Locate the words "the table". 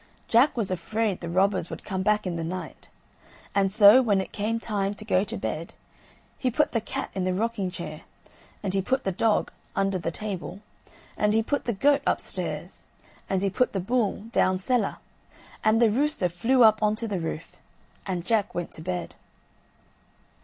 9.99-10.59